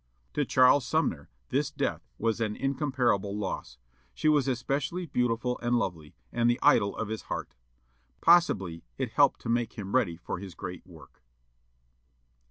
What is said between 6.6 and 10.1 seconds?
idol of his heart. Possibly it helped to make him